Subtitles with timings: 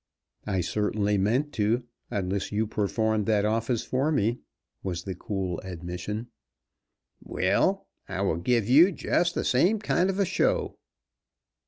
[0.47, 4.39] "I certainly meant to, unless you performed that office for me,"
[4.81, 6.25] was the cool admission.
[7.23, 10.79] "Well, I will give you just the same kind of a show."